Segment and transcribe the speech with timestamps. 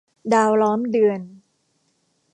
[0.33, 1.21] ดาวล้อมเดือน